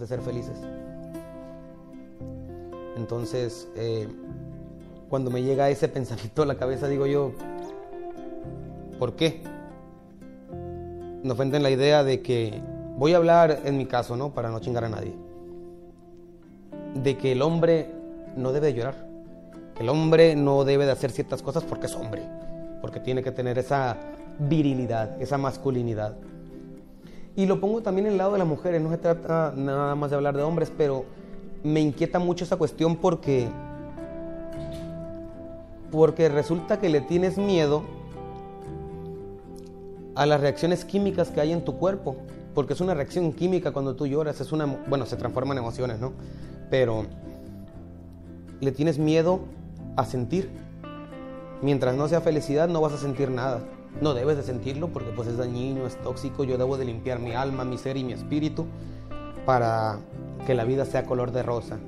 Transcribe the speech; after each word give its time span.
de 0.00 0.06
ser 0.06 0.20
felices. 0.20 0.58
Entonces, 2.96 3.68
eh, 3.76 4.08
cuando 5.08 5.30
me 5.30 5.42
llega 5.42 5.70
ese 5.70 5.88
pensamiento 5.88 6.42
a 6.42 6.46
la 6.46 6.56
cabeza, 6.56 6.88
digo 6.88 7.06
yo, 7.06 7.32
¿por 8.98 9.14
qué? 9.14 9.42
Me 11.22 11.32
ofenden 11.32 11.62
la 11.62 11.70
idea 11.70 12.04
de 12.04 12.22
que, 12.22 12.60
voy 12.96 13.14
a 13.14 13.16
hablar 13.16 13.60
en 13.64 13.78
mi 13.78 13.86
caso, 13.86 14.16
¿no? 14.16 14.34
Para 14.34 14.50
no 14.50 14.58
chingar 14.58 14.84
a 14.84 14.88
nadie, 14.88 15.14
de 16.94 17.16
que 17.16 17.32
el 17.32 17.42
hombre 17.42 17.90
no 18.36 18.52
debe 18.52 18.74
llorar, 18.74 19.06
que 19.74 19.82
el 19.82 19.88
hombre 19.88 20.34
no 20.34 20.64
debe 20.64 20.84
de 20.84 20.92
hacer 20.92 21.10
ciertas 21.12 21.42
cosas 21.42 21.64
porque 21.64 21.86
es 21.86 21.94
hombre, 21.94 22.22
porque 22.80 23.00
tiene 23.00 23.22
que 23.22 23.30
tener 23.30 23.58
esa 23.58 23.96
virilidad, 24.38 25.20
esa 25.22 25.38
masculinidad. 25.38 26.16
Y 27.38 27.46
lo 27.46 27.60
pongo 27.60 27.82
también 27.82 28.08
en 28.08 28.14
el 28.14 28.18
lado 28.18 28.32
de 28.32 28.38
las 28.40 28.48
mujeres, 28.48 28.82
no 28.82 28.90
se 28.90 28.98
trata 28.98 29.52
nada 29.54 29.94
más 29.94 30.10
de 30.10 30.16
hablar 30.16 30.36
de 30.36 30.42
hombres, 30.42 30.72
pero 30.76 31.04
me 31.62 31.78
inquieta 31.78 32.18
mucho 32.18 32.42
esa 32.42 32.56
cuestión 32.56 32.96
porque 32.96 33.48
porque 35.92 36.28
resulta 36.28 36.80
que 36.80 36.88
le 36.88 37.00
tienes 37.00 37.38
miedo 37.38 37.84
a 40.16 40.26
las 40.26 40.40
reacciones 40.40 40.84
químicas 40.84 41.30
que 41.30 41.40
hay 41.40 41.52
en 41.52 41.64
tu 41.64 41.76
cuerpo, 41.78 42.16
porque 42.56 42.72
es 42.72 42.80
una 42.80 42.94
reacción 42.94 43.32
química 43.32 43.70
cuando 43.70 43.94
tú 43.94 44.08
lloras, 44.08 44.40
es 44.40 44.50
una 44.50 44.66
bueno, 44.88 45.06
se 45.06 45.14
transforma 45.14 45.52
en 45.52 45.58
emociones, 45.58 46.00
¿no? 46.00 46.14
Pero 46.70 47.06
le 48.60 48.72
tienes 48.72 48.98
miedo 48.98 49.42
a 49.94 50.04
sentir. 50.06 50.50
Mientras 51.62 51.94
no 51.94 52.08
sea 52.08 52.20
felicidad 52.20 52.66
no 52.66 52.80
vas 52.80 52.94
a 52.94 52.98
sentir 52.98 53.30
nada. 53.30 53.60
No 54.00 54.14
debes 54.14 54.36
de 54.36 54.42
sentirlo 54.42 54.88
porque 54.88 55.10
pues 55.10 55.28
es 55.28 55.36
dañino, 55.36 55.86
es 55.86 55.96
tóxico, 56.02 56.44
yo 56.44 56.56
debo 56.56 56.76
de 56.76 56.84
limpiar 56.84 57.18
mi 57.18 57.32
alma, 57.32 57.64
mi 57.64 57.78
ser 57.78 57.96
y 57.96 58.04
mi 58.04 58.12
espíritu 58.12 58.66
para 59.44 59.98
que 60.46 60.54
la 60.54 60.64
vida 60.64 60.84
sea 60.84 61.04
color 61.04 61.32
de 61.32 61.42
rosa. 61.42 61.78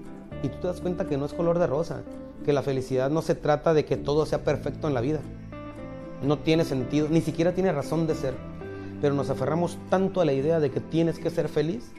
Y 0.42 0.48
tú 0.48 0.56
te 0.60 0.66
das 0.68 0.80
cuenta 0.80 1.06
que 1.06 1.18
no 1.18 1.26
es 1.26 1.34
color 1.34 1.58
de 1.58 1.66
rosa, 1.66 2.02
que 2.44 2.52
la 2.52 2.62
felicidad 2.62 3.10
no 3.10 3.22
se 3.22 3.34
trata 3.34 3.74
de 3.74 3.84
que 3.84 3.96
todo 3.96 4.26
sea 4.26 4.44
perfecto 4.44 4.88
en 4.88 4.94
la 4.94 5.00
vida. 5.00 5.20
No 6.22 6.38
tiene 6.38 6.64
sentido, 6.64 7.08
ni 7.10 7.20
siquiera 7.20 7.52
tiene 7.52 7.72
razón 7.72 8.06
de 8.06 8.14
ser. 8.14 8.34
Pero 9.00 9.14
nos 9.14 9.30
aferramos 9.30 9.78
tanto 9.88 10.20
a 10.20 10.24
la 10.24 10.32
idea 10.32 10.60
de 10.60 10.70
que 10.70 10.80
tienes 10.80 11.18
que 11.18 11.30
ser 11.30 11.48
feliz 11.48 11.92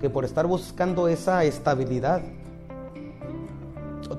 que 0.00 0.10
por 0.10 0.24
estar 0.24 0.46
buscando 0.46 1.08
esa 1.08 1.44
estabilidad 1.44 2.22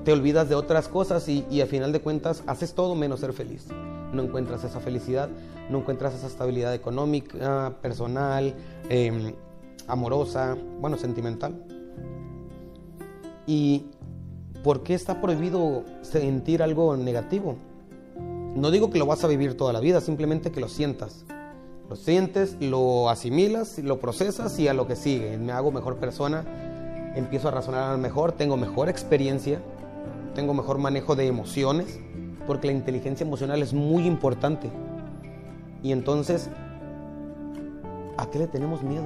te 0.04 0.12
olvidas 0.12 0.48
de 0.48 0.54
otras 0.54 0.88
cosas 0.88 1.28
y, 1.28 1.46
y 1.50 1.60
a 1.60 1.66
final 1.66 1.92
de 1.92 2.00
cuentas 2.00 2.42
haces 2.46 2.74
todo 2.74 2.94
menos 2.94 3.20
ser 3.20 3.32
feliz. 3.32 3.68
No 4.12 4.22
encuentras 4.22 4.64
esa 4.64 4.80
felicidad, 4.80 5.28
no 5.70 5.78
encuentras 5.78 6.14
esa 6.14 6.26
estabilidad 6.26 6.74
económica, 6.74 7.74
personal, 7.82 8.54
eh, 8.88 9.34
amorosa, 9.86 10.56
bueno, 10.80 10.96
sentimental. 10.96 11.64
¿Y 13.46 13.86
por 14.62 14.82
qué 14.82 14.94
está 14.94 15.20
prohibido 15.20 15.84
sentir 16.02 16.62
algo 16.62 16.96
negativo? 16.96 17.56
No 18.54 18.70
digo 18.70 18.90
que 18.90 18.98
lo 18.98 19.06
vas 19.06 19.24
a 19.24 19.28
vivir 19.28 19.56
toda 19.56 19.72
la 19.72 19.80
vida, 19.80 20.00
simplemente 20.00 20.50
que 20.50 20.60
lo 20.60 20.68
sientas. 20.68 21.24
Lo 21.88 21.96
sientes, 21.96 22.56
lo 22.60 23.08
asimilas, 23.08 23.78
lo 23.78 23.98
procesas 23.98 24.58
y 24.58 24.68
a 24.68 24.74
lo 24.74 24.86
que 24.86 24.96
sigue. 24.96 25.38
Me 25.38 25.52
hago 25.52 25.72
mejor 25.72 25.96
persona, 25.96 26.44
empiezo 27.14 27.48
a 27.48 27.50
razonar 27.50 27.96
mejor, 27.96 28.32
tengo 28.32 28.56
mejor 28.58 28.88
experiencia, 28.88 29.60
tengo 30.34 30.52
mejor 30.52 30.78
manejo 30.78 31.16
de 31.16 31.26
emociones, 31.26 31.98
porque 32.48 32.66
la 32.66 32.72
inteligencia 32.72 33.24
emocional 33.24 33.62
es 33.62 33.74
muy 33.74 34.06
importante. 34.06 34.70
Y 35.82 35.92
entonces, 35.92 36.48
¿a 38.16 38.28
qué 38.30 38.38
le 38.38 38.46
tenemos 38.46 38.82
miedo? 38.82 39.04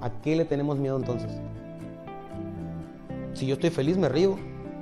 ¿A 0.00 0.10
qué 0.22 0.34
le 0.34 0.46
tenemos 0.46 0.78
miedo 0.78 0.96
entonces? 0.96 1.30
Si 3.34 3.46
yo 3.46 3.54
estoy 3.54 3.68
feliz, 3.68 3.98
me 3.98 4.08
río. 4.08 4.36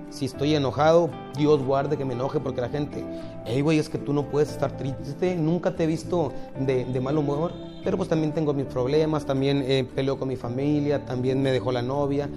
Si 0.09 0.27
estoy 0.27 0.55
enojado, 0.55 1.11
Dios 1.37 1.65
guarde 1.65 1.97
que 1.97 2.05
me 2.05 2.15
enoje 2.15 2.39
porque 2.39 2.61
la 2.61 2.69
gente, 2.69 3.05
hey, 3.45 3.61
güey, 3.61 3.81
es 3.81 3.89
que 3.89 3.99
tú 3.99 4.13
no 4.13 4.31
puedes 4.31 4.53
estar 4.53 4.77
triste. 4.77 5.35
Nunca 5.35 5.75
te 5.75 5.83
he 5.83 5.87
visto 5.89 6.33
de, 6.61 7.01
mal 7.01 7.19
humor. 7.19 7.53
Pero 7.83 7.97
pues 7.97 8.09
también 8.09 8.33
tengo 8.33 8.55
mis 8.55 8.67
problemas, 8.67 9.27
también 9.27 9.65
eh, 9.67 9.85
peleo 9.97 10.17
con 10.17 10.29
mi 10.29 10.37
familia, 10.37 11.05
también 11.05 11.43
me 11.43 11.51
dejó 11.51 11.73
la 11.73 11.83
novia. 11.83 12.31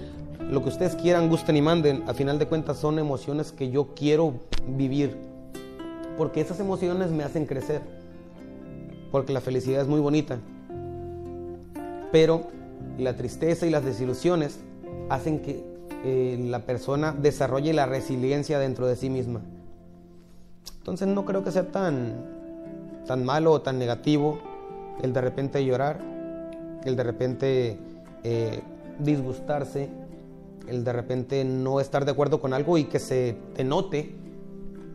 Lo 0.50 0.64
que 0.64 0.70
ustedes 0.70 0.96
quieran, 0.96 1.28
gusten 1.28 1.56
y 1.56 1.62
manden, 1.62 2.02
a 2.08 2.14
final 2.14 2.40
de 2.40 2.46
cuentas 2.46 2.78
son 2.78 2.98
emociones 2.98 3.52
que 3.52 3.70
yo 3.70 3.94
quiero 3.94 4.34
vivir. 4.76 5.27
Porque 6.18 6.42
esas 6.42 6.60
emociones 6.60 7.10
me 7.10 7.24
hacen 7.24 7.46
crecer. 7.46 7.80
Porque 9.10 9.32
la 9.32 9.40
felicidad 9.40 9.80
es 9.80 9.88
muy 9.88 10.00
bonita. 10.00 10.38
Pero 12.12 12.48
la 12.98 13.16
tristeza 13.16 13.66
y 13.66 13.70
las 13.70 13.84
desilusiones 13.84 14.58
hacen 15.08 15.40
que 15.40 15.64
eh, 16.04 16.38
la 16.48 16.60
persona 16.60 17.12
desarrolle 17.12 17.72
la 17.72 17.86
resiliencia 17.86 18.58
dentro 18.58 18.86
de 18.86 18.96
sí 18.96 19.08
misma. 19.08 19.40
Entonces 20.78 21.08
no 21.08 21.24
creo 21.24 21.44
que 21.44 21.52
sea 21.52 21.70
tan, 21.70 22.24
tan 23.06 23.24
malo 23.24 23.52
o 23.52 23.62
tan 23.62 23.78
negativo 23.78 24.38
el 25.02 25.12
de 25.12 25.20
repente 25.20 25.64
llorar, 25.64 26.00
el 26.84 26.96
de 26.96 27.02
repente 27.02 27.78
eh, 28.24 28.60
disgustarse, 28.98 29.88
el 30.66 30.84
de 30.84 30.92
repente 30.92 31.44
no 31.44 31.80
estar 31.80 32.04
de 32.04 32.12
acuerdo 32.12 32.40
con 32.40 32.52
algo 32.52 32.78
y 32.78 32.84
que 32.84 32.98
se 32.98 33.36
te 33.54 33.64
note 33.64 34.14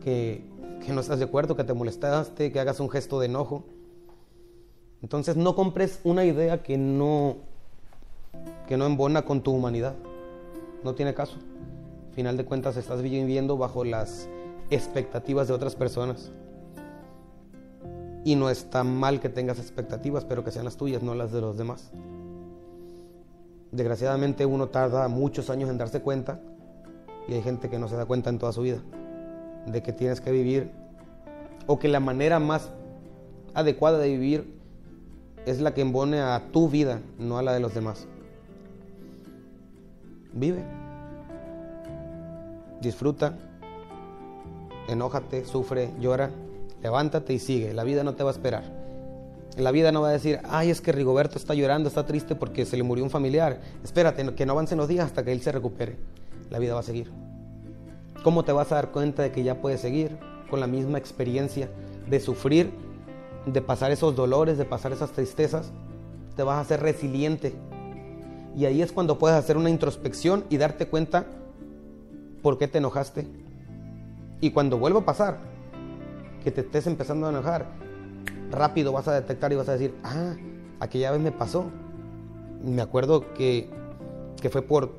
que, 0.02 0.42
que 0.84 0.92
no 0.92 1.00
estás 1.00 1.18
de 1.18 1.24
acuerdo, 1.24 1.56
que 1.56 1.64
te 1.64 1.74
molestaste, 1.74 2.52
que 2.52 2.60
hagas 2.60 2.80
un 2.80 2.90
gesto 2.90 3.18
de 3.18 3.26
enojo. 3.26 3.64
Entonces 5.02 5.36
no 5.36 5.54
compres 5.54 6.00
una 6.04 6.24
idea 6.24 6.62
que 6.62 6.76
no, 6.78 7.36
que 8.66 8.76
no 8.76 8.86
embona 8.86 9.22
con 9.22 9.42
tu 9.42 9.52
humanidad. 9.52 9.94
No 10.82 10.94
tiene 10.94 11.14
caso. 11.14 11.36
Final 12.12 12.36
de 12.36 12.44
cuentas 12.44 12.76
estás 12.76 13.02
viviendo 13.02 13.56
bajo 13.56 13.84
las 13.84 14.28
expectativas 14.70 15.48
de 15.48 15.54
otras 15.54 15.74
personas. 15.74 16.30
Y 18.24 18.36
no 18.36 18.48
está 18.48 18.84
mal 18.84 19.20
que 19.20 19.28
tengas 19.28 19.58
expectativas, 19.58 20.24
pero 20.24 20.44
que 20.44 20.50
sean 20.50 20.64
las 20.64 20.76
tuyas, 20.76 21.02
no 21.02 21.14
las 21.14 21.32
de 21.32 21.40
los 21.40 21.56
demás. 21.56 21.90
Desgraciadamente 23.72 24.46
uno 24.46 24.68
tarda 24.68 25.08
muchos 25.08 25.50
años 25.50 25.68
en 25.68 25.78
darse 25.78 26.00
cuenta 26.00 26.40
y 27.26 27.34
hay 27.34 27.42
gente 27.42 27.68
que 27.68 27.78
no 27.78 27.88
se 27.88 27.96
da 27.96 28.06
cuenta 28.06 28.30
en 28.30 28.38
toda 28.38 28.52
su 28.52 28.62
vida 28.62 28.78
de 29.66 29.82
que 29.82 29.92
tienes 29.92 30.20
que 30.20 30.30
vivir 30.30 30.70
o 31.66 31.78
que 31.78 31.88
la 31.88 32.00
manera 32.00 32.38
más 32.38 32.70
adecuada 33.54 33.98
de 33.98 34.08
vivir 34.08 34.54
es 35.46 35.60
la 35.60 35.74
que 35.74 35.82
embone 35.82 36.20
a 36.20 36.42
tu 36.52 36.68
vida, 36.68 37.00
no 37.18 37.38
a 37.38 37.42
la 37.42 37.52
de 37.52 37.60
los 37.60 37.74
demás. 37.74 38.06
Vive, 40.32 40.64
disfruta, 42.80 43.38
enójate, 44.88 45.44
sufre, 45.44 45.90
llora, 46.00 46.30
levántate 46.82 47.34
y 47.34 47.38
sigue. 47.38 47.72
La 47.72 47.84
vida 47.84 48.04
no 48.04 48.14
te 48.14 48.24
va 48.24 48.30
a 48.30 48.32
esperar. 48.32 48.64
La 49.56 49.70
vida 49.70 49.92
no 49.92 50.00
va 50.00 50.08
a 50.08 50.12
decir, 50.12 50.40
ay, 50.44 50.70
es 50.70 50.80
que 50.80 50.90
Rigoberto 50.90 51.38
está 51.38 51.54
llorando, 51.54 51.88
está 51.88 52.04
triste 52.04 52.34
porque 52.34 52.66
se 52.66 52.76
le 52.76 52.82
murió 52.82 53.04
un 53.04 53.10
familiar. 53.10 53.60
Espérate, 53.84 54.34
que 54.34 54.46
no 54.46 54.52
avancen 54.52 54.78
los 54.78 54.88
días 54.88 55.06
hasta 55.06 55.24
que 55.24 55.30
él 55.30 55.40
se 55.42 55.52
recupere. 55.52 55.96
La 56.50 56.58
vida 56.58 56.74
va 56.74 56.80
a 56.80 56.84
seguir. 56.84 57.12
¿Cómo 58.24 58.42
te 58.42 58.52
vas 58.52 58.72
a 58.72 58.76
dar 58.76 58.90
cuenta 58.90 59.22
de 59.22 59.32
que 59.32 59.42
ya 59.42 59.60
puedes 59.60 59.82
seguir 59.82 60.16
con 60.48 60.58
la 60.58 60.66
misma 60.66 60.96
experiencia 60.96 61.68
de 62.08 62.20
sufrir, 62.20 62.72
de 63.44 63.60
pasar 63.60 63.92
esos 63.92 64.16
dolores, 64.16 64.56
de 64.56 64.64
pasar 64.64 64.92
esas 64.92 65.10
tristezas? 65.10 65.72
Te 66.34 66.42
vas 66.42 66.56
a 66.56 66.60
hacer 66.60 66.80
resiliente. 66.80 67.54
Y 68.56 68.64
ahí 68.64 68.80
es 68.80 68.92
cuando 68.92 69.18
puedes 69.18 69.36
hacer 69.36 69.58
una 69.58 69.68
introspección 69.68 70.44
y 70.48 70.56
darte 70.56 70.88
cuenta 70.88 71.26
por 72.40 72.56
qué 72.56 72.66
te 72.66 72.78
enojaste. 72.78 73.26
Y 74.40 74.52
cuando 74.52 74.78
vuelva 74.78 75.00
a 75.00 75.04
pasar, 75.04 75.40
que 76.42 76.50
te 76.50 76.62
estés 76.62 76.86
empezando 76.86 77.26
a 77.26 77.30
enojar, 77.30 77.66
rápido 78.50 78.90
vas 78.90 79.06
a 79.06 79.12
detectar 79.12 79.52
y 79.52 79.56
vas 79.56 79.68
a 79.68 79.72
decir, 79.72 79.94
ah, 80.02 80.34
aquella 80.80 81.10
vez 81.10 81.20
me 81.20 81.30
pasó. 81.30 81.66
Me 82.64 82.80
acuerdo 82.80 83.34
que, 83.34 83.68
que 84.40 84.48
fue 84.48 84.62
por, 84.62 84.92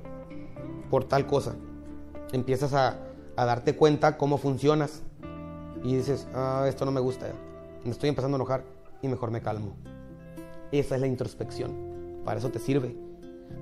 por 0.92 1.06
tal 1.06 1.25
cosa. 1.25 1.56
Empiezas 2.31 2.74
a, 2.75 3.00
a 3.36 3.46
darte 3.46 3.76
cuenta 3.76 4.18
cómo 4.18 4.38
funcionas 4.38 5.04
y 5.84 5.96
dices, 5.96 6.28
ah, 6.34 6.66
esto 6.68 6.86
no 6.86 6.92
me 6.92 7.02
gusta, 7.02 7.28
me 7.84 7.92
estoy 7.92 8.10
empezando 8.10 8.36
a 8.36 8.40
enojar 8.40 8.64
y 9.02 9.08
mejor 9.08 9.32
me 9.32 9.42
calmo. 9.42 9.76
Esa 10.72 10.96
es 10.96 11.02
la 11.02 11.08
introspección, 11.08 11.72
para 12.24 12.40
eso 12.40 12.50
te 12.50 12.60
sirve. 12.60 12.96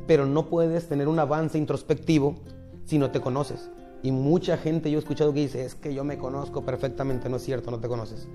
Pero 0.07 0.25
no 0.25 0.47
puedes 0.47 0.87
tener 0.87 1.07
un 1.07 1.19
avance 1.19 1.57
introspectivo 1.57 2.35
si 2.85 2.97
no 2.97 3.11
te 3.11 3.21
conoces. 3.21 3.69
Y 4.01 4.11
mucha 4.11 4.57
gente 4.57 4.91
yo 4.91 4.97
he 4.97 4.99
escuchado 4.99 5.33
que 5.33 5.41
dice, 5.41 5.65
es 5.65 5.75
que 5.75 5.93
yo 5.93 6.03
me 6.03 6.17
conozco 6.17 6.63
perfectamente, 6.63 7.29
no 7.29 7.37
es 7.37 7.43
cierto, 7.43 7.71
no 7.71 7.79
te 7.79 7.87
conoces. 7.87 8.27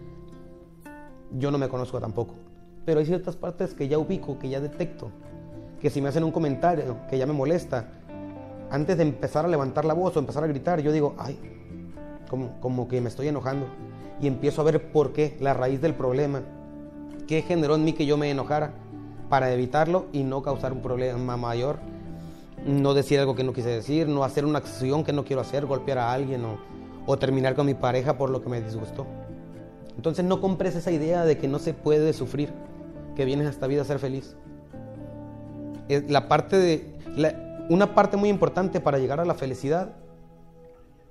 Yo 1.33 1.51
no 1.51 1.59
me 1.59 1.69
conozco 1.69 2.01
tampoco. 2.01 2.35
Pero 2.85 3.01
hay 3.01 3.07
ciertas 3.07 3.37
partes 3.37 3.75
que 3.75 3.89
ya 3.89 3.99
ubico, 3.99 4.39
que 4.39 4.49
ya 4.49 4.61
detecto, 4.61 5.11
que 5.81 5.91
si 5.91 6.01
me 6.01 6.09
hacen 6.09 6.25
un 6.25 6.33
comentario 6.33 6.97
que 7.09 7.19
ya 7.19 7.27
me 7.27 7.35
molesta, 7.35 7.91
antes 8.71 8.97
de 8.97 9.03
empezar 9.03 9.45
a 9.45 9.49
levantar 9.49 9.85
la 9.85 9.95
voz 9.95 10.17
o 10.17 10.21
empezar 10.21 10.45
a 10.45 10.47
gritar, 10.47 10.81
yo 10.81 10.93
digo, 10.93 11.15
ay, 11.19 11.39
como, 12.29 12.61
como 12.61 12.89
que 12.89 13.01
me 13.01 13.09
estoy 13.09 13.29
enojando. 13.29 13.67
Y 14.21 14.27
empiezo 14.27 14.61
a 14.61 14.65
ver 14.65 14.91
por 14.93 15.13
qué, 15.13 15.37
la 15.41 15.55
raíz 15.55 15.81
del 15.81 15.95
problema. 15.95 16.43
¿Qué 17.27 17.43
generó 17.43 17.75
en 17.77 17.85
mí 17.85 17.93
que 17.93 18.07
yo 18.07 18.17
me 18.17 18.31
enojara? 18.31 18.73
para 19.29 19.53
evitarlo 19.53 20.07
y 20.11 20.23
no 20.23 20.41
causar 20.41 20.73
un 20.73 20.81
problema 20.81 21.37
mayor. 21.37 21.77
No 22.67 22.95
decir 22.95 23.21
algo 23.21 23.35
que 23.35 23.45
no 23.45 23.53
quise 23.53 23.69
decir, 23.69 24.09
no 24.09 24.25
hacer 24.25 24.47
una 24.47 24.57
acción 24.57 25.05
que 25.05 25.13
no 25.13 25.23
quiero 25.27 25.43
hacer, 25.43 25.67
golpear 25.67 25.99
a 25.99 26.13
alguien 26.13 26.47
o, 26.47 26.57
o 27.05 27.19
terminar 27.19 27.55
con 27.55 27.67
mi 27.67 27.75
pareja 27.75 28.17
por 28.17 28.31
lo 28.31 28.41
que 28.43 28.49
me 28.49 28.63
disgustó. 28.63 29.07
Entonces 29.97 30.25
no 30.25 30.41
compres 30.41 30.77
esa 30.77 30.91
idea 30.93 31.27
de 31.27 31.37
que 31.37 31.47
no 31.47 31.59
se 31.59 31.75
puede 31.75 32.15
sufrir, 32.15 32.49
que 33.17 33.27
vienes 33.27 33.47
a 33.47 33.51
esta 33.51 33.67
vida 33.67 33.83
a 33.83 33.85
ser 33.85 33.99
feliz. 33.99 34.35
Es 35.89 36.11
la 36.11 36.27
parte 36.27 36.57
de, 36.57 36.95
la- 37.15 37.48
una 37.69 37.95
parte 37.95 38.17
muy 38.17 38.29
importante 38.29 38.81
para 38.81 38.99
llegar 38.99 39.21
a 39.21 39.25
la 39.25 39.35
felicidad 39.35 39.91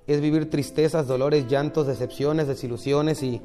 es 0.06 0.20
vivir 0.20 0.48
tristezas, 0.48 1.06
dolores, 1.06 1.46
llantos, 1.48 1.86
decepciones, 1.86 2.48
desilusiones 2.48 3.22
y, 3.22 3.42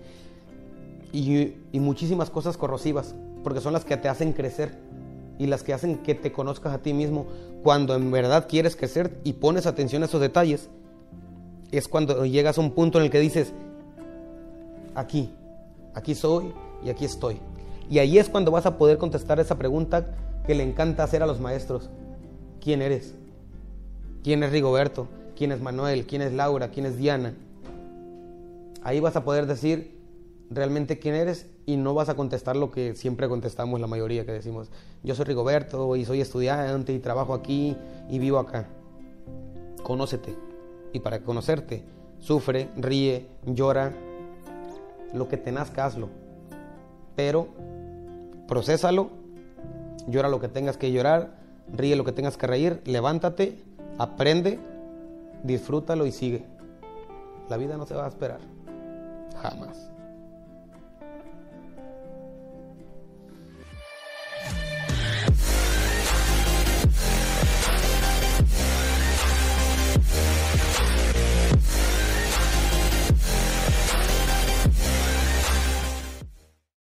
y, 1.12 1.80
muchísimas 1.80 2.30
cosas 2.30 2.56
corrosivas, 2.58 3.16
porque 3.44 3.60
son 3.60 3.74
las 3.74 3.84
que 3.84 3.98
te 3.98 4.08
hacen 4.08 4.32
crecer 4.32 4.78
y 5.38 5.48
las 5.48 5.62
que 5.62 5.74
hacen 5.74 5.98
que 5.98 6.16
te 6.16 6.32
conozcas 6.32 6.74
a 6.74 6.82
ti 6.82 6.94
mismo. 6.94 7.28
Cuando 7.64 7.96
en 7.96 8.10
verdad 8.12 8.48
quieres 8.48 8.78
crecer 8.78 9.20
y 9.26 9.34
pones 9.34 9.66
atención 9.66 10.04
a 10.04 10.06
esos 10.06 10.22
detalles, 10.22 10.70
es 11.72 11.90
cuando 11.90 12.26
llegas 12.26 12.58
a 12.58 12.62
un 12.62 12.72
punto 12.72 12.98
en 12.98 13.06
el 13.06 13.12
que 13.12 13.20
dices, 13.20 13.52
aquí, 14.96 15.34
aquí 15.94 16.16
soy 16.16 16.54
y 16.84 16.90
aquí 16.90 17.04
estoy. 17.04 17.40
Y 17.90 18.00
ahí 18.00 18.18
es 18.18 18.30
cuando 18.30 18.52
vas 18.52 18.66
a 18.66 18.78
poder 18.78 18.98
contestar 18.98 19.40
esa 19.42 19.58
pregunta 19.58 20.16
que 20.48 20.56
le 20.56 20.64
encanta 20.64 21.04
hacer 21.04 21.22
a 21.24 21.28
los 21.28 21.42
maestros. 21.42 21.90
¿Quién 22.64 22.82
eres? 22.82 23.14
¿Quién 24.24 24.42
es 24.42 24.54
Rigoberto? 24.54 25.10
¿Quién 25.36 25.52
es 25.52 25.60
Manuel? 25.60 26.06
¿Quién 26.06 26.22
es 26.22 26.32
Laura? 26.32 26.70
¿Quién 26.70 26.86
es 26.86 26.96
Diana? 26.96 27.34
Ahí 28.84 29.02
vas 29.02 29.18
a 29.18 29.26
poder 29.26 29.48
decir 29.48 30.00
realmente 30.50 30.98
quién 30.98 31.14
eres 31.14 31.46
y 31.66 31.76
no 31.76 31.94
vas 31.94 32.08
a 32.08 32.16
contestar 32.16 32.56
lo 32.56 32.72
que 32.72 32.96
siempre 32.96 33.28
contestamos 33.28 33.82
la 33.82 33.88
mayoría, 33.88 34.26
que 34.26 34.32
decimos, 34.32 34.70
yo 35.04 35.14
soy 35.14 35.26
Rigoberto 35.26 35.98
y 35.98 36.06
soy 36.06 36.22
estudiante 36.22 36.94
y 36.94 37.00
trabajo 37.00 37.34
aquí 37.34 37.76
y 38.10 38.20
vivo 38.20 38.40
acá. 38.40 38.70
Conócete. 39.84 40.34
Y 40.94 41.00
para 41.00 41.20
conocerte, 41.20 41.84
sufre, 42.20 42.70
ríe, 42.78 43.28
llora, 43.46 43.92
lo 45.14 45.28
que 45.28 45.36
te 45.36 45.52
nazca, 45.52 45.84
hazlo. 45.84 46.08
Pero 47.18 47.50
procésalo, 48.48 49.10
llora 50.08 50.30
lo 50.30 50.40
que 50.40 50.48
tengas 50.48 50.78
que 50.78 50.94
llorar, 50.94 51.43
ríe 51.72 51.96
lo 51.96 52.04
que 52.04 52.12
tengas 52.12 52.38
que 52.38 52.48
reír, 52.48 52.82
levántate, 52.86 53.58
aprende, 53.98 54.60
disfrútalo 55.44 56.06
y 56.06 56.12
sigue. 56.12 56.46
La 57.50 57.58
vida 57.58 57.78
no 57.78 57.86
se 57.86 57.96
va 57.96 58.06
a 58.06 58.10
esperar. 58.10 58.40
Jamás. 59.42 59.93